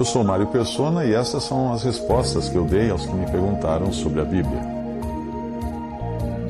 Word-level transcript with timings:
Eu 0.00 0.04
sou 0.06 0.24
Mário 0.24 0.46
Persona 0.46 1.04
e 1.04 1.12
essas 1.12 1.42
são 1.42 1.74
as 1.74 1.84
respostas 1.84 2.48
que 2.48 2.56
eu 2.56 2.64
dei 2.64 2.88
aos 2.88 3.04
que 3.04 3.12
me 3.12 3.30
perguntaram 3.30 3.92
sobre 3.92 4.22
a 4.22 4.24
Bíblia. 4.24 4.62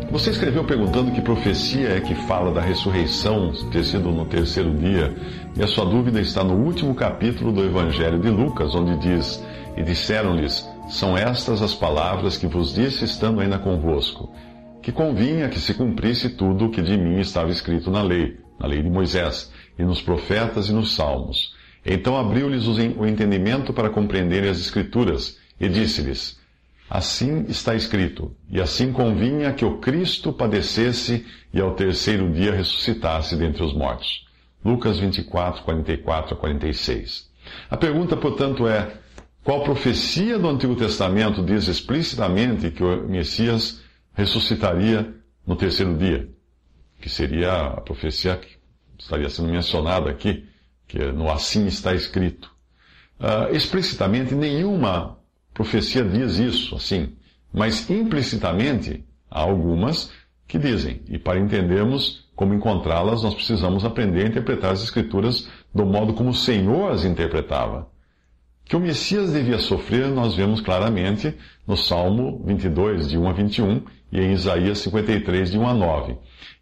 Você 0.09 0.30
escreveu 0.30 0.64
perguntando 0.64 1.10
que 1.10 1.20
profecia 1.20 1.96
é 1.96 2.00
que 2.00 2.14
fala 2.28 2.52
da 2.52 2.60
ressurreição 2.60 3.52
ter 3.73 3.82
sido 3.82 4.12
no 4.12 4.24
terceiro 4.24 4.73
dia, 4.73 5.12
e 5.56 5.64
a 5.64 5.66
sua 5.66 5.84
dúvida 5.84 6.20
está 6.20 6.45
no 6.45 6.64
último 6.64 6.95
capítulo 6.95 7.50
do 7.50 7.64
Evangelho 7.64 8.20
de 8.20 8.30
Lucas, 8.30 8.73
onde 8.73 8.96
diz: 8.98 9.45
E 9.76 9.82
disseram-lhes: 9.82 10.64
São 10.88 11.18
estas 11.18 11.60
as 11.60 11.74
palavras 11.74 12.37
que 12.37 12.46
vos 12.46 12.73
disse 12.73 13.04
estando 13.04 13.40
ainda 13.40 13.59
convosco, 13.59 14.30
que 14.80 14.92
convinha 14.92 15.48
que 15.48 15.59
se 15.59 15.74
cumprisse 15.74 16.28
tudo 16.28 16.66
o 16.66 16.70
que 16.70 16.82
de 16.82 16.96
mim 16.96 17.18
estava 17.18 17.51
escrito 17.51 17.90
na 17.90 18.01
lei, 18.04 18.38
na 18.60 18.68
lei 18.68 18.80
de 18.80 18.88
Moisés, 18.88 19.51
e 19.76 19.82
nos 19.82 20.01
profetas 20.01 20.68
e 20.68 20.73
nos 20.73 20.95
salmos. 20.95 21.59
Então 21.84 22.18
abriu-lhes 22.18 22.66
o 22.66 23.06
entendimento 23.06 23.73
para 23.73 23.90
compreenderem 23.90 24.50
as 24.50 24.59
Escrituras, 24.59 25.38
e 25.59 25.68
disse-lhes: 25.68 26.38
Assim 26.88 27.45
está 27.48 27.74
escrito, 27.74 28.34
e 28.50 28.60
assim 28.60 28.92
convinha 28.92 29.52
que 29.52 29.64
o 29.64 29.78
Cristo 29.78 30.32
padecesse 30.32 31.24
e 31.52 31.60
ao 31.60 31.74
terceiro 31.74 32.30
dia 32.32 32.52
ressuscitasse 32.52 33.37
dentre 33.37 33.62
os 33.62 33.72
mortos. 33.72 34.26
Lucas 34.64 34.98
24, 34.98 35.62
44 35.62 36.34
a 36.34 36.37
46. 36.37 37.30
A 37.70 37.76
pergunta, 37.76 38.16
portanto, 38.16 38.66
é: 38.66 38.92
qual 39.44 39.62
profecia 39.62 40.38
do 40.38 40.48
Antigo 40.48 40.74
Testamento 40.74 41.42
diz 41.42 41.68
explicitamente 41.68 42.70
que 42.70 42.82
o 42.82 43.09
Messias 43.09 43.80
ressuscitaria 44.12 45.15
no 45.46 45.56
terceiro 45.56 45.96
dia? 45.96 46.28
Que 47.00 47.09
seria 47.09 47.52
a 47.52 47.80
profecia 47.80 48.37
que 48.37 48.59
estaria 48.98 49.30
sendo 49.30 49.48
mencionada 49.48 50.10
aqui, 50.10 50.44
que 50.91 50.99
no 51.13 51.30
assim 51.30 51.66
está 51.66 51.95
escrito. 51.95 52.51
Uh, 53.21 53.55
explicitamente, 53.55 54.35
nenhuma 54.35 55.19
profecia 55.55 56.02
diz 56.02 56.37
isso, 56.38 56.74
assim, 56.74 57.15
mas 57.52 57.88
implicitamente 57.88 59.05
há 59.30 59.41
algumas 59.41 60.11
que 60.49 60.59
dizem, 60.59 61.01
e 61.09 61.16
para 61.16 61.38
entendermos 61.38 62.29
como 62.35 62.55
encontrá-las, 62.55 63.23
nós 63.23 63.35
precisamos 63.35 63.85
aprender 63.85 64.25
a 64.25 64.28
interpretar 64.28 64.72
as 64.72 64.83
Escrituras 64.83 65.49
do 65.72 65.87
modo 65.87 66.12
como 66.12 66.31
o 66.31 66.34
Senhor 66.34 66.91
as 66.91 67.05
interpretava. 67.05 67.88
Que 68.65 68.75
o 68.75 68.81
Messias 68.81 69.33
devia 69.33 69.59
sofrer, 69.59 70.09
nós 70.09 70.34
vemos 70.34 70.61
claramente 70.61 71.37
no 71.66 71.77
Salmo 71.77 72.43
22, 72.44 73.11
de 73.11 73.19
1 73.19 73.28
a 73.28 73.33
21, 73.33 73.83
e 74.12 74.20
em 74.20 74.32
Isaías 74.32 74.78
53, 74.78 75.53
de 75.53 75.58
1 75.58 75.69
a 75.69 75.75
9. 75.75 76.16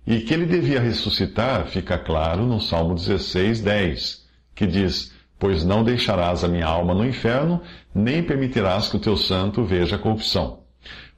E 0.06 0.20
que 0.20 0.32
ele 0.32 0.46
devia 0.46 0.80
ressuscitar, 0.80 1.66
fica 1.66 1.98
claro 1.98 2.46
no 2.46 2.60
Salmo 2.60 2.94
16, 2.94 3.60
10, 3.60 4.26
que 4.54 4.66
diz: 4.66 5.12
Pois 5.38 5.64
não 5.64 5.84
deixarás 5.84 6.44
a 6.44 6.48
minha 6.48 6.66
alma 6.66 6.94
no 6.94 7.06
inferno, 7.06 7.60
nem 7.94 8.22
permitirás 8.22 8.88
que 8.88 8.96
o 8.96 9.00
teu 9.00 9.16
santo 9.16 9.64
veja 9.64 9.96
a 9.96 9.98
corrupção. 9.98 10.60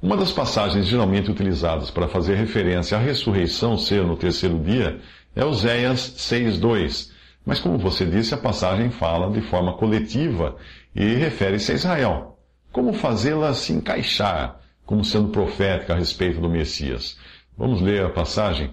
Uma 0.03 0.17
das 0.17 0.33
passagens 0.33 0.87
geralmente 0.87 1.31
utilizadas 1.31 1.91
para 1.91 2.09
fazer 2.09 2.35
referência 2.35 2.97
à 2.97 3.01
ressurreição 3.01 3.77
ser 3.77 4.03
no 4.03 4.17
terceiro 4.17 4.59
dia 4.59 4.99
é 5.37 5.45
Oséias 5.45 6.15
6.2. 6.17 7.11
Mas 7.45 7.61
como 7.61 7.79
você 7.79 8.05
disse, 8.05 8.35
a 8.35 8.39
passagem 8.39 8.91
fala 8.91 9.31
de 9.31 9.41
forma 9.41 9.75
coletiva 9.75 10.57
e 10.95 11.15
refere-se 11.15 11.73
a 11.73 11.75
Israel. 11.75 12.39
Como 12.73 12.93
fazê-la 12.93 13.53
se 13.53 13.73
encaixar 13.73 14.60
como 14.91 15.05
sendo 15.05 15.29
profética 15.29 15.93
a 15.93 15.97
respeito 15.97 16.41
do 16.41 16.51
Messias? 16.51 17.17
Vamos 17.57 17.81
ler 17.81 18.05
a 18.05 18.11
passagem. 18.11 18.73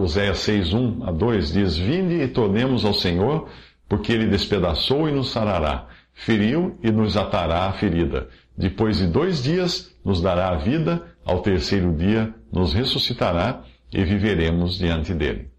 Oséias 0.00 0.38
6.1 0.38 1.06
a 1.06 1.12
2 1.12 1.52
diz, 1.52 1.76
Vinde 1.76 2.14
e 2.14 2.28
tornemos 2.28 2.82
ao 2.82 2.94
Senhor, 2.94 3.46
porque 3.86 4.10
ele 4.10 4.26
despedaçou 4.26 5.06
e 5.06 5.12
nos 5.12 5.32
sarará, 5.32 5.86
feriu 6.14 6.78
e 6.82 6.90
nos 6.90 7.14
atará 7.14 7.66
a 7.66 7.72
ferida. 7.74 8.26
Depois 8.56 8.96
de 8.96 9.06
dois 9.06 9.42
dias 9.42 9.94
nos 10.02 10.22
dará 10.22 10.48
a 10.48 10.56
vida, 10.56 11.04
ao 11.26 11.40
terceiro 11.40 11.92
dia 11.92 12.34
nos 12.50 12.72
ressuscitará 12.72 13.64
e 13.92 14.02
viveremos 14.02 14.78
diante 14.78 15.12
dele. 15.12 15.50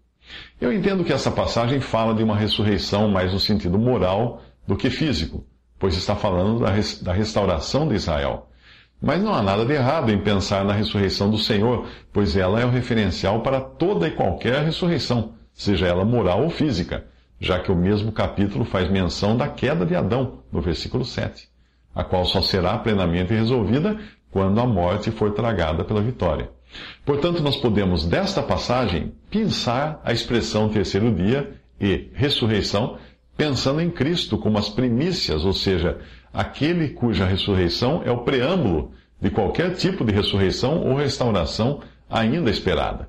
Eu 0.60 0.72
entendo 0.72 1.04
que 1.04 1.12
essa 1.12 1.30
passagem 1.30 1.78
fala 1.78 2.12
de 2.12 2.24
uma 2.24 2.36
ressurreição 2.36 3.08
mais 3.08 3.32
no 3.32 3.38
sentido 3.38 3.78
moral 3.78 4.42
do 4.66 4.76
que 4.76 4.90
físico, 4.90 5.46
pois 5.78 5.94
está 5.94 6.16
falando 6.16 6.58
da 7.04 7.12
restauração 7.12 7.86
de 7.86 7.94
Israel. 7.94 8.48
Mas 9.00 9.22
não 9.22 9.34
há 9.34 9.42
nada 9.42 9.64
de 9.64 9.72
errado 9.72 10.10
em 10.10 10.18
pensar 10.18 10.64
na 10.64 10.72
ressurreição 10.72 11.30
do 11.30 11.38
Senhor, 11.38 11.86
pois 12.12 12.36
ela 12.36 12.60
é 12.60 12.64
o 12.64 12.70
referencial 12.70 13.40
para 13.40 13.60
toda 13.60 14.08
e 14.08 14.12
qualquer 14.12 14.64
ressurreição, 14.64 15.34
seja 15.52 15.86
ela 15.86 16.04
moral 16.04 16.42
ou 16.42 16.50
física 16.50 17.04
já 17.40 17.58
que 17.58 17.70
o 17.70 17.76
mesmo 17.76 18.12
capítulo 18.12 18.64
faz 18.64 18.90
menção 18.90 19.36
da 19.36 19.48
queda 19.48 19.84
de 19.84 19.94
Adão, 19.94 20.40
no 20.50 20.60
versículo 20.60 21.04
7, 21.04 21.48
a 21.94 22.02
qual 22.02 22.24
só 22.24 22.40
será 22.40 22.78
plenamente 22.78 23.32
resolvida 23.32 23.98
quando 24.30 24.60
a 24.60 24.66
morte 24.66 25.10
for 25.10 25.32
tragada 25.32 25.84
pela 25.84 26.02
vitória. 26.02 26.50
Portanto, 27.04 27.42
nós 27.42 27.56
podemos, 27.56 28.06
desta 28.06 28.42
passagem, 28.42 29.12
pensar 29.30 30.00
a 30.04 30.12
expressão 30.12 30.68
terceiro 30.68 31.14
dia 31.14 31.54
e 31.80 32.10
ressurreição, 32.14 32.98
pensando 33.36 33.80
em 33.80 33.90
Cristo 33.90 34.36
como 34.36 34.58
as 34.58 34.68
primícias, 34.68 35.44
ou 35.44 35.52
seja, 35.52 35.98
aquele 36.36 36.90
cuja 36.90 37.24
ressurreição 37.24 38.02
é 38.04 38.10
o 38.10 38.18
preâmbulo 38.18 38.92
de 39.18 39.30
qualquer 39.30 39.74
tipo 39.74 40.04
de 40.04 40.12
ressurreição 40.12 40.86
ou 40.86 40.94
restauração 40.94 41.80
ainda 42.10 42.50
esperada. 42.50 43.08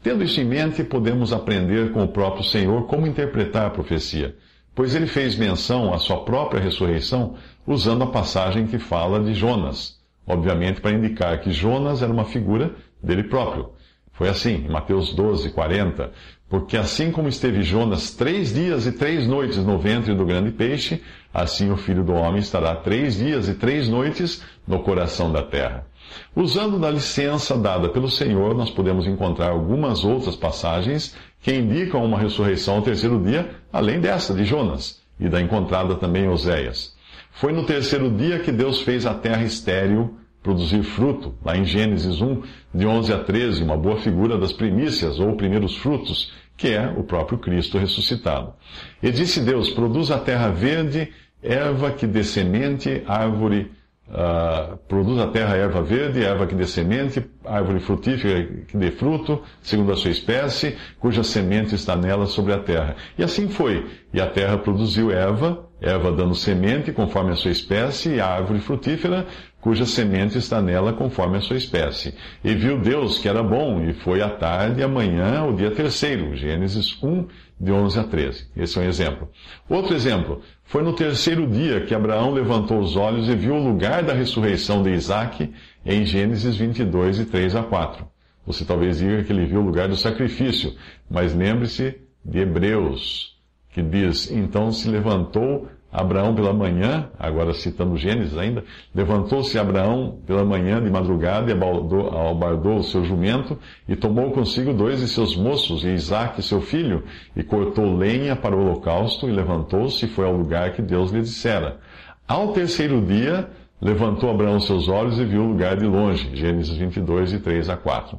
Tendo 0.00 0.22
isso 0.22 0.40
em 0.40 0.44
mente, 0.44 0.84
podemos 0.84 1.32
aprender 1.32 1.90
com 1.90 2.04
o 2.04 2.08
próprio 2.08 2.44
Senhor 2.44 2.86
como 2.86 3.08
interpretar 3.08 3.66
a 3.66 3.70
profecia, 3.70 4.36
pois 4.72 4.94
ele 4.94 5.08
fez 5.08 5.34
menção 5.34 5.92
à 5.92 5.98
sua 5.98 6.24
própria 6.24 6.60
ressurreição 6.62 7.34
usando 7.66 8.04
a 8.04 8.06
passagem 8.06 8.68
que 8.68 8.78
fala 8.78 9.18
de 9.18 9.34
Jonas, 9.34 9.98
obviamente 10.24 10.80
para 10.80 10.92
indicar 10.92 11.40
que 11.40 11.50
Jonas 11.50 12.02
era 12.02 12.12
uma 12.12 12.24
figura 12.24 12.72
dele 13.02 13.24
próprio. 13.24 13.70
Foi 14.12 14.28
assim, 14.28 14.64
em 14.64 14.70
Mateus 14.70 15.12
12, 15.12 15.50
40, 15.50 16.12
porque 16.54 16.76
assim 16.76 17.10
como 17.10 17.26
esteve 17.26 17.64
Jonas 17.64 18.12
três 18.12 18.54
dias 18.54 18.86
e 18.86 18.92
três 18.92 19.26
noites 19.26 19.56
no 19.56 19.76
ventre 19.76 20.14
do 20.14 20.24
grande 20.24 20.52
peixe, 20.52 21.02
assim 21.34 21.68
o 21.72 21.76
filho 21.76 22.04
do 22.04 22.12
homem 22.12 22.38
estará 22.38 22.76
três 22.76 23.16
dias 23.16 23.48
e 23.48 23.54
três 23.54 23.88
noites 23.88 24.40
no 24.64 24.78
coração 24.78 25.32
da 25.32 25.42
terra. 25.42 25.84
Usando 26.32 26.78
da 26.78 26.88
licença 26.88 27.58
dada 27.58 27.88
pelo 27.88 28.08
Senhor, 28.08 28.54
nós 28.54 28.70
podemos 28.70 29.04
encontrar 29.04 29.48
algumas 29.48 30.04
outras 30.04 30.36
passagens 30.36 31.16
que 31.42 31.52
indicam 31.52 32.04
uma 32.04 32.20
ressurreição 32.20 32.76
ao 32.76 32.82
terceiro 32.82 33.20
dia, 33.20 33.50
além 33.72 33.98
dessa 33.98 34.32
de 34.32 34.44
Jonas 34.44 35.02
e 35.18 35.28
da 35.28 35.40
encontrada 35.40 35.96
também 35.96 36.22
em 36.22 36.28
Oséias. 36.28 36.94
Foi 37.32 37.52
no 37.52 37.66
terceiro 37.66 38.08
dia 38.12 38.38
que 38.38 38.52
Deus 38.52 38.80
fez 38.80 39.06
a 39.06 39.14
terra 39.14 39.42
estéril 39.42 40.16
produzir 40.44 40.82
fruto, 40.82 41.34
lá 41.42 41.56
em 41.56 41.64
Gênesis 41.64 42.20
1, 42.20 42.42
de 42.74 42.86
11 42.86 43.12
a 43.14 43.18
13, 43.18 43.62
uma 43.62 43.78
boa 43.78 43.96
figura 43.96 44.36
das 44.36 44.52
primícias 44.52 45.18
ou 45.18 45.34
primeiros 45.36 45.74
frutos, 45.74 46.34
que 46.56 46.68
é 46.68 46.88
o 46.88 47.02
próprio 47.02 47.38
Cristo 47.38 47.78
ressuscitado. 47.78 48.54
E 49.02 49.10
disse 49.10 49.40
Deus: 49.40 49.70
Produz 49.70 50.10
a 50.10 50.18
terra 50.18 50.50
verde, 50.50 51.12
erva 51.42 51.90
que 51.90 52.06
dê 52.06 52.22
semente, 52.24 53.02
árvore 53.06 53.70
Uh, 54.06 54.76
produz 54.86 55.18
a 55.18 55.28
terra 55.28 55.56
erva 55.56 55.82
verde, 55.82 56.22
erva 56.22 56.46
que 56.46 56.54
dê 56.54 56.66
semente, 56.66 57.24
árvore 57.42 57.80
frutífera 57.80 58.46
que 58.68 58.76
dê 58.76 58.90
fruto, 58.90 59.42
segundo 59.62 59.92
a 59.92 59.96
sua 59.96 60.10
espécie, 60.10 60.76
cuja 61.00 61.22
semente 61.22 61.74
está 61.74 61.96
nela 61.96 62.26
sobre 62.26 62.52
a 62.52 62.58
terra. 62.58 62.96
E 63.16 63.24
assim 63.24 63.48
foi. 63.48 63.86
E 64.12 64.20
a 64.20 64.26
terra 64.26 64.58
produziu 64.58 65.10
erva, 65.10 65.66
erva 65.80 66.12
dando 66.12 66.34
semente, 66.34 66.92
conforme 66.92 67.32
a 67.32 67.36
sua 67.36 67.50
espécie, 67.50 68.16
e 68.16 68.20
a 68.20 68.26
árvore 68.26 68.60
frutífera, 68.60 69.26
cuja 69.58 69.86
semente 69.86 70.36
está 70.36 70.60
nela, 70.60 70.92
conforme 70.92 71.38
a 71.38 71.40
sua 71.40 71.56
espécie. 71.56 72.14
E 72.44 72.54
viu 72.54 72.78
Deus 72.78 73.18
que 73.18 73.28
era 73.28 73.42
bom, 73.42 73.82
e 73.82 73.94
foi 73.94 74.20
à 74.20 74.28
tarde 74.28 74.80
e 74.80 74.84
amanhã 74.84 75.44
o 75.44 75.56
dia 75.56 75.70
terceiro. 75.70 76.36
Gênesis 76.36 77.02
1, 77.02 77.26
de 77.58 77.72
11 77.72 77.98
a 77.98 78.04
13. 78.04 78.46
Esse 78.56 78.78
é 78.78 78.82
um 78.82 78.84
exemplo. 78.84 79.28
Outro 79.68 79.94
exemplo. 79.94 80.42
Foi 80.64 80.82
no 80.82 80.92
terceiro 80.92 81.46
dia 81.46 81.82
que 81.82 81.94
Abraão 81.94 82.32
levantou 82.32 82.80
os 82.80 82.96
olhos 82.96 83.28
e 83.28 83.34
viu 83.34 83.54
o 83.54 83.64
lugar 83.64 84.02
da 84.02 84.12
ressurreição 84.12 84.82
de 84.82 84.90
Isaac 84.90 85.52
em 85.84 86.04
Gênesis 86.04 86.56
22, 86.56 87.16
de 87.16 87.24
3 87.26 87.56
a 87.56 87.62
4. 87.62 88.06
Você 88.46 88.64
talvez 88.64 88.98
diga 88.98 89.22
que 89.22 89.32
ele 89.32 89.46
viu 89.46 89.60
o 89.60 89.64
lugar 89.64 89.88
do 89.88 89.96
sacrifício, 89.96 90.74
mas 91.10 91.34
lembre-se 91.34 91.98
de 92.24 92.40
Hebreus, 92.40 93.38
que 93.70 93.82
diz: 93.82 94.30
Então 94.30 94.70
se 94.72 94.88
levantou 94.88 95.68
Abraão 95.94 96.34
pela 96.34 96.52
manhã, 96.52 97.08
agora 97.16 97.54
citando 97.54 97.96
Gênesis 97.96 98.36
ainda, 98.36 98.64
levantou-se 98.92 99.56
Abraão 99.56 100.18
pela 100.26 100.44
manhã 100.44 100.82
de 100.82 100.90
madrugada 100.90 101.52
e 101.52 101.54
albardou 101.54 102.78
o 102.78 102.82
seu 102.82 103.04
jumento 103.04 103.56
e 103.88 103.94
tomou 103.94 104.32
consigo 104.32 104.74
dois 104.74 104.98
de 104.98 105.06
seus 105.06 105.36
moços 105.36 105.84
e 105.84 105.90
Isaque 105.90 106.42
seu 106.42 106.60
filho 106.60 107.04
e 107.36 107.44
cortou 107.44 107.96
lenha 107.96 108.34
para 108.34 108.56
o 108.56 108.60
holocausto 108.60 109.28
e 109.28 109.32
levantou-se 109.32 110.04
e 110.04 110.08
foi 110.08 110.26
ao 110.26 110.36
lugar 110.36 110.72
que 110.72 110.82
Deus 110.82 111.12
lhe 111.12 111.20
dissera. 111.20 111.78
Ao 112.26 112.52
terceiro 112.52 113.00
dia, 113.00 113.48
levantou 113.80 114.30
Abraão 114.30 114.58
seus 114.58 114.88
olhos 114.88 115.20
e 115.20 115.24
viu 115.24 115.42
o 115.42 115.48
lugar 115.48 115.76
de 115.76 115.86
longe. 115.86 116.34
Gênesis 116.34 116.76
22, 116.76 117.30
de 117.30 117.38
3 117.38 117.70
a 117.70 117.76
4. 117.76 118.18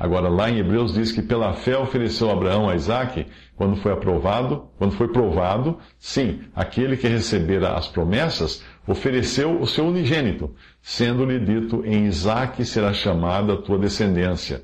Agora, 0.00 0.30
lá 0.30 0.48
em 0.48 0.56
Hebreus 0.56 0.94
diz 0.94 1.12
que 1.12 1.20
pela 1.20 1.52
fé 1.52 1.76
ofereceu 1.76 2.30
Abraão 2.30 2.70
a 2.70 2.74
Isaac 2.74 3.26
quando 3.54 3.76
foi 3.76 3.92
aprovado, 3.92 4.64
quando 4.78 4.92
foi 4.92 5.08
provado, 5.08 5.76
sim, 5.98 6.40
aquele 6.56 6.96
que 6.96 7.06
recebera 7.06 7.74
as 7.74 7.86
promessas 7.86 8.64
ofereceu 8.86 9.60
o 9.60 9.66
seu 9.66 9.86
unigênito, 9.86 10.54
sendo-lhe 10.80 11.38
dito, 11.38 11.84
em 11.84 12.06
Isaac 12.06 12.64
será 12.64 12.94
chamada 12.94 13.52
a 13.52 13.56
tua 13.58 13.78
descendência. 13.78 14.62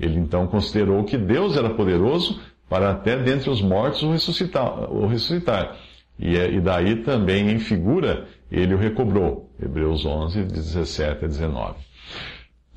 Ele 0.00 0.18
então 0.18 0.48
considerou 0.48 1.04
que 1.04 1.16
Deus 1.16 1.56
era 1.56 1.70
poderoso 1.70 2.40
para 2.68 2.90
até 2.90 3.16
dentre 3.16 3.50
os 3.50 3.62
mortos 3.62 4.02
o 4.02 4.10
ressuscitar. 4.10 4.92
O 4.92 5.06
ressuscitar. 5.06 5.76
E, 6.18 6.36
é, 6.36 6.50
e 6.50 6.60
daí 6.60 6.96
também, 7.04 7.52
em 7.52 7.60
figura, 7.60 8.26
ele 8.50 8.74
o 8.74 8.78
recobrou. 8.78 9.48
Hebreus 9.62 10.04
11, 10.04 10.42
17 10.42 11.24
a 11.24 11.28
19. 11.28 11.76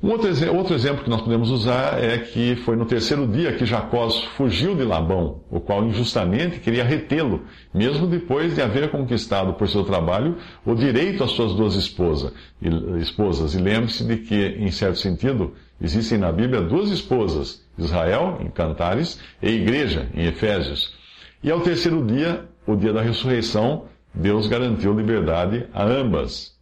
Um 0.02 0.10
outro, 0.10 0.28
outro, 0.54 0.74
exemplo 0.74 1.02
que 1.02 1.08
nós 1.08 1.22
podemos 1.22 1.50
usar 1.50 1.98
é 2.02 2.18
que 2.18 2.54
foi 2.56 2.76
no 2.76 2.84
terceiro 2.84 3.26
dia 3.26 3.54
que 3.54 3.64
Jacó 3.64 4.10
fugiu 4.36 4.74
de 4.74 4.84
Labão, 4.84 5.40
o 5.50 5.58
qual 5.58 5.86
injustamente 5.86 6.60
queria 6.60 6.84
retê-lo, 6.84 7.44
mesmo 7.72 8.06
depois 8.06 8.54
de 8.54 8.60
haver 8.60 8.90
conquistado 8.90 9.54
por 9.54 9.66
seu 9.68 9.84
trabalho 9.84 10.36
o 10.66 10.74
direito 10.74 11.24
às 11.24 11.30
suas 11.30 11.54
duas 11.54 11.74
esposas. 11.74 12.30
E, 12.60 12.68
esposas. 13.00 13.54
e 13.54 13.58
lembre-se 13.58 14.04
de 14.04 14.18
que, 14.18 14.34
em 14.58 14.70
certo 14.70 14.98
sentido, 14.98 15.54
existem 15.80 16.18
na 16.18 16.30
Bíblia 16.30 16.60
duas 16.60 16.90
esposas, 16.90 17.64
Israel, 17.78 18.38
em 18.42 18.50
Cantares, 18.50 19.18
e 19.42 19.48
Igreja, 19.48 20.10
em 20.14 20.26
Efésios. 20.26 20.94
E 21.42 21.50
ao 21.50 21.60
terceiro 21.60 22.04
dia, 22.04 22.44
o 22.66 22.76
dia 22.76 22.92
da 22.92 23.00
ressurreição, 23.00 23.86
Deus 24.12 24.46
garantiu 24.46 24.92
liberdade 24.92 25.66
a 25.72 25.84
ambas. 25.84 26.55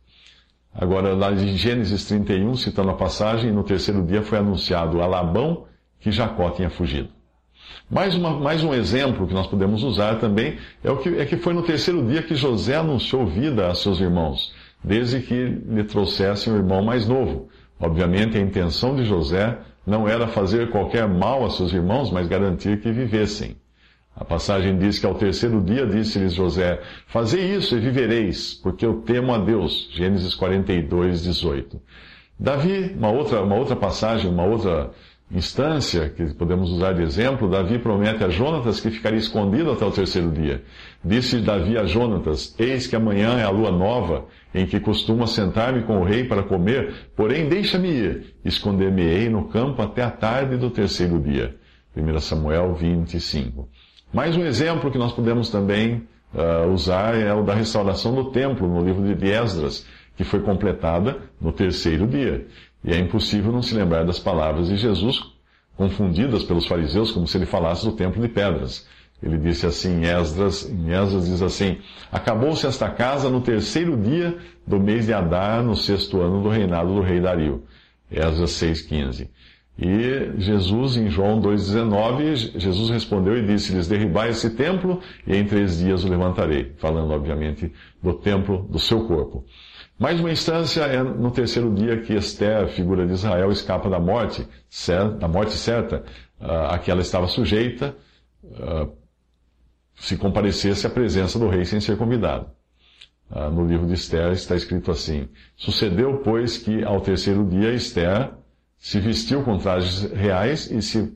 Agora, 0.75 1.15
lá 1.15 1.31
em 1.33 1.57
Gênesis 1.57 2.05
31, 2.07 2.57
citando 2.57 2.91
a 2.91 2.95
passagem, 2.95 3.53
no 3.53 3.63
terceiro 3.63 4.05
dia 4.05 4.23
foi 4.23 4.39
anunciado 4.39 5.01
a 5.01 5.07
Labão 5.07 5.67
que 6.01 6.11
Jacó 6.11 6.51
tinha 6.51 6.69
fugido. 6.69 7.09
Mais, 7.89 8.17
uma, 8.17 8.31
mais 8.39 8.65
um 8.65 8.75
exemplo 8.75 9.27
que 9.27 9.35
nós 9.35 9.47
podemos 9.47 9.85
usar 9.85 10.19
também 10.19 10.59
é, 10.83 10.91
o 10.91 10.97
que, 10.97 11.09
é 11.11 11.25
que 11.25 11.37
foi 11.37 11.55
no 11.55 11.63
terceiro 11.63 12.05
dia 12.05 12.23
que 12.23 12.35
José 12.35 12.77
anunciou 12.77 13.25
vida 13.27 13.69
a 13.69 13.75
seus 13.75 14.01
irmãos, 14.01 14.53
desde 14.83 15.21
que 15.21 15.35
lhe 15.35 15.85
trouxessem 15.85 16.53
o 16.53 16.57
irmão 16.57 16.83
mais 16.83 17.07
novo. 17.07 17.49
Obviamente, 17.79 18.37
a 18.37 18.41
intenção 18.41 18.97
de 18.97 19.05
José 19.05 19.59
não 19.87 20.09
era 20.09 20.27
fazer 20.27 20.71
qualquer 20.71 21.07
mal 21.07 21.45
a 21.45 21.51
seus 21.51 21.73
irmãos, 21.73 22.11
mas 22.11 22.27
garantir 22.27 22.81
que 22.81 22.91
vivessem. 22.91 23.57
A 24.17 24.25
passagem 24.25 24.79
diz 24.79 24.99
que 24.99 25.07
ao 25.07 25.15
terceiro 25.15 25.61
dia 25.61 25.85
disse-lhes 25.87 26.35
José: 26.35 26.81
Fazei 27.09 27.55
isso 27.57 27.77
e 27.77 27.81
vivereis, 27.81 28.55
porque 28.55 28.87
eu 28.87 29.03
temo 29.03 29.35
a 29.35 29.39
Deus. 29.39 29.89
Gênesis 29.93 30.35
42, 30.35 31.25
18. 31.25 31.81
Davi, 32.39 32.95
uma 32.97 33.11
outra, 33.11 33.43
uma 33.43 33.57
outra 33.57 33.75
passagem, 33.75 34.31
uma 34.31 34.45
outra 34.45 34.93
instância 35.33 36.09
que 36.09 36.33
podemos 36.35 36.71
usar 36.71 36.93
de 36.93 37.03
exemplo, 37.03 37.51
Davi 37.51 37.79
promete 37.79 38.23
a 38.23 38.29
Jonatas 38.29 38.81
que 38.81 38.91
ficaria 38.91 39.19
escondido 39.19 39.73
até 39.73 39.85
o 39.85 39.91
terceiro 39.91 40.31
dia. 40.31 40.63
Disse 41.05 41.41
Davi 41.41 41.77
a 41.77 41.85
Jonatas: 41.85 42.55
Eis 42.57 42.87
que 42.87 42.95
amanhã 42.95 43.39
é 43.39 43.43
a 43.43 43.51
lua 43.51 43.73
nova, 43.73 44.27
em 44.55 44.65
que 44.65 44.79
costumo 44.79 45.27
sentar-me 45.27 45.83
com 45.83 45.99
o 45.99 46.05
rei 46.05 46.23
para 46.23 46.45
comer, 46.45 47.11
porém 47.17 47.49
deixa-me 47.49 47.89
ir, 47.89 48.37
esconder-me-ei 48.45 49.29
no 49.29 49.49
campo 49.49 49.83
até 49.83 50.03
a 50.03 50.11
tarde 50.11 50.57
do 50.57 50.71
terceiro 50.71 51.19
dia. 51.19 51.57
1 51.97 52.21
Samuel 52.21 52.75
25. 52.75 53.69
Mais 54.15 54.37
um 54.37 54.47
exemplo 54.47 54.93
que 54.93 54.97
nós 54.97 55.13
podemos 55.13 55.51
também 55.51 56.07
uh, 56.33 56.71
usar 56.73 57.17
é 57.17 57.35
o 57.35 57.43
da 57.43 57.53
restauração 57.53 58.15
do 58.15 58.31
templo, 58.31 58.69
no 58.69 58.81
livro 58.81 59.03
de 59.03 59.29
Esdras, 59.29 59.85
que 60.17 60.23
foi 60.23 60.39
completada 60.39 61.19
no 61.41 61.51
terceiro 61.51 62.07
dia. 62.07 62.47
E 62.85 62.93
é 62.93 62.99
impossível 63.01 63.51
não 63.51 63.61
se 63.61 63.75
lembrar 63.75 64.05
das 64.05 64.21
palavras 64.21 64.69
de 64.69 64.77
Jesus, 64.77 65.21
confundidas 65.77 66.45
pelos 66.45 66.65
fariseus, 66.65 67.11
como 67.11 67.27
se 67.27 67.37
ele 67.37 67.45
falasse 67.45 67.85
do 67.85 67.91
templo 67.91 68.23
de 68.23 68.29
pedras. 68.29 68.87
Ele 69.21 69.37
disse 69.37 69.67
assim 69.67 70.05
em 70.05 70.05
Esdras, 70.05 70.71
em 70.71 70.93
Esdras 70.93 71.27
diz 71.27 71.43
assim, 71.43 71.79
Acabou-se 72.13 72.65
esta 72.65 72.89
casa 72.89 73.29
no 73.29 73.41
terceiro 73.41 73.97
dia 73.97 74.39
do 74.65 74.79
mês 74.79 75.07
de 75.07 75.13
Adar, 75.13 75.61
no 75.61 75.75
sexto 75.75 76.21
ano 76.21 76.41
do 76.41 76.49
reinado 76.49 76.95
do 76.95 77.01
rei 77.01 77.21
Dario. 77.21 77.65
Esdras 78.09 78.53
6,15. 78.53 79.29
E 79.77 80.33
Jesus, 80.39 80.97
em 80.97 81.09
João 81.09 81.41
2,19, 81.41 82.59
Jesus 82.59 82.91
respondeu 82.91 83.37
e 83.37 83.45
disse-lhes: 83.45 83.89
Derribai 83.89 84.31
esse 84.31 84.51
templo 84.51 85.01
e 85.27 85.37
em 85.37 85.45
três 85.45 85.79
dias 85.79 86.05
o 86.05 86.09
levantarei. 86.09 86.73
Falando, 86.77 87.13
obviamente, 87.13 87.73
do 88.01 88.15
templo 88.15 88.69
do 88.71 88.79
seu 88.79 89.05
corpo. 89.07 89.45
Mais 89.99 90.21
uma 90.21 90.31
instância 90.31 90.83
é 90.83 91.03
no 91.03 91.31
terceiro 91.31 91.73
dia 91.75 92.01
que 92.01 92.15
Esther, 92.15 92.69
figura 92.69 93.07
de 93.07 93.15
Israel, 93.15 93.51
escapa 93.51 93.89
da 93.91 93.99
morte, 93.99 94.47
da 95.19 95.29
morte 95.29 95.53
certa, 95.53 96.05
a 96.41 96.79
que 96.79 96.91
ela 96.91 97.01
estava 97.01 97.27
sujeita, 97.27 97.97
se 99.97 100.17
comparecesse 100.17 100.87
à 100.87 100.91
presença 100.91 101.39
do 101.39 101.49
rei 101.49 101.65
sem 101.65 101.81
ser 101.81 101.97
convidado. 101.97 102.47
No 103.53 103.67
livro 103.67 103.87
de 103.87 103.95
Esther 103.95 104.33
está 104.33 104.55
escrito 104.55 104.91
assim: 104.91 105.29
Sucedeu, 105.57 106.19
pois, 106.19 106.59
que 106.59 106.85
ao 106.85 107.01
terceiro 107.01 107.45
dia 107.45 107.73
Esther 107.73 108.31
se 108.85 109.01
vestiu 109.01 109.43
com 109.43 109.57
trajes 109.57 110.13
reais 110.13 110.71
e 110.71 110.83
se, 110.83 111.11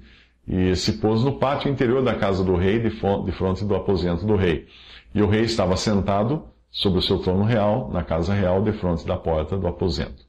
e 0.48 0.74
se 0.74 0.94
pôs 0.94 1.22
no 1.22 1.38
pátio 1.38 1.70
interior 1.70 2.02
da 2.02 2.14
casa 2.14 2.42
do 2.42 2.56
rei, 2.56 2.78
de, 2.78 2.88
de 2.88 3.32
frente 3.32 3.62
do 3.62 3.74
aposento 3.74 4.24
do 4.24 4.36
rei. 4.36 4.66
E 5.14 5.20
o 5.20 5.28
rei 5.28 5.42
estava 5.42 5.76
sentado 5.76 6.44
sobre 6.70 6.98
o 6.98 7.02
seu 7.02 7.18
trono 7.18 7.44
real, 7.44 7.90
na 7.92 8.02
casa 8.02 8.32
real, 8.32 8.62
de 8.62 8.72
frente 8.72 9.06
da 9.06 9.18
porta 9.18 9.58
do 9.58 9.66
aposento. 9.66 10.24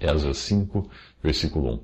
Esdras 0.00 0.38
5, 0.38 0.90
versículo 1.22 1.74
1. 1.74 1.80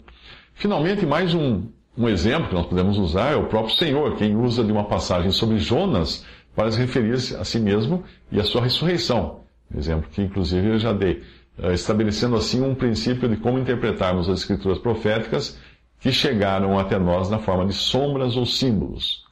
Finalmente, 0.55 1.07
mais 1.07 1.33
um, 1.33 1.69
um 1.97 2.09
exemplo 2.09 2.49
que 2.49 2.55
nós 2.57 2.67
podemos 2.67 2.99
usar 2.99 3.35
é 3.35 3.37
o 3.37 3.47
próprio 3.47 3.77
Senhor, 3.77 4.17
quem 4.17 4.35
usa 4.35 4.65
de 4.65 4.73
uma 4.73 4.85
passagem 4.85 5.31
sobre 5.31 5.59
Jonas 5.59 6.27
para 6.57 6.73
se 6.73 6.79
referir 6.81 7.13
a 7.13 7.45
si 7.45 7.61
mesmo 7.61 8.03
e 8.33 8.41
a 8.41 8.45
sua 8.45 8.63
ressurreição. 8.63 9.43
Exemplo 9.73 10.11
que, 10.11 10.21
inclusive, 10.21 10.71
eu 10.71 10.79
já 10.81 10.93
dei. 10.93 11.23
Eh, 11.63 11.75
estabelecendo 11.75 12.37
assim 12.37 12.63
um 12.63 12.75
princípio 12.75 13.29
de 13.29 13.37
como 13.37 13.59
interpretarmos 13.59 14.29
as 14.29 14.41
escrituras 14.41 14.79
proféticas 14.79 15.59
que 15.99 16.11
chegaram 16.11 16.79
até 16.79 16.99
nós 16.99 17.29
na 17.29 17.39
forma 17.39 17.67
de 17.67 17.75
sombras 17.75 18.37
ou 18.37 18.47
símbolos. 18.47 19.25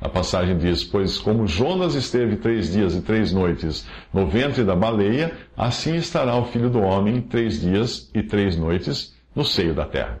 A 0.00 0.08
passagem 0.08 0.56
diz: 0.56 0.82
Pois 0.82 1.18
como 1.18 1.46
Jonas 1.46 1.94
esteve 1.94 2.36
três 2.36 2.72
dias 2.72 2.94
e 2.94 3.02
três 3.02 3.32
noites 3.32 3.86
no 4.12 4.26
ventre 4.26 4.64
da 4.64 4.74
baleia, 4.74 5.36
assim 5.56 5.96
estará 5.96 6.34
o 6.36 6.46
filho 6.46 6.70
do 6.70 6.80
homem 6.80 7.20
três 7.20 7.60
dias 7.60 8.10
e 8.14 8.22
três 8.22 8.56
noites 8.56 9.14
no 9.34 9.44
seio 9.44 9.74
da 9.74 9.84
terra. 9.84 10.20